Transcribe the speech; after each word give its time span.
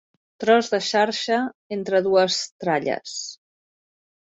Tros 0.43 0.69
de 0.71 0.79
xarxa 0.87 1.37
entre 1.77 2.03
dues 2.09 2.41
tralles. 2.65 3.17